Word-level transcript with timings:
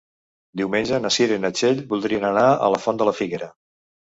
Diumenge 0.61 0.99
na 1.03 1.11
Cira 1.17 1.37
i 1.39 1.43
na 1.43 1.51
Txell 1.59 1.83
voldrien 1.93 2.27
anar 2.33 2.49
a 2.67 2.73
la 2.77 2.81
Font 2.87 3.01
de 3.03 3.09
la 3.11 3.17
Figuera. 3.21 3.53